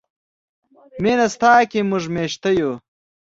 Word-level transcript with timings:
مینه 1.01 1.27
ستا 1.33 1.51
کې 1.71 1.79
موږ 1.89 2.03
میشته 2.15 2.49
یو. 2.59 2.71